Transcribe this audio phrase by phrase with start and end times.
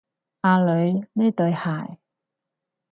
[0.41, 1.99] 阿女，呢對鞋